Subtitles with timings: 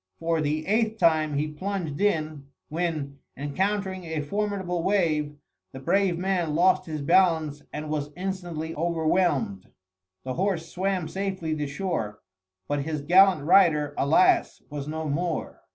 [0.17, 5.35] For the eighth time he plunged in, when, encountering a formidable wave,
[5.73, 9.67] the brave man lost his balance, and was instantly overwhelmed.
[10.23, 12.23] The horse swam safely to shore;
[12.67, 14.63] but his gallant rider, alas!
[14.71, 15.61] was no more.